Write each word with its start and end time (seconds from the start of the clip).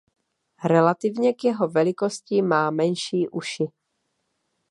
Relativně 0.65 1.33
k 1.33 1.43
jeho 1.43 1.67
velikosti 1.67 2.41
má 2.41 2.71
menší 2.71 3.29
uši. 3.29 3.65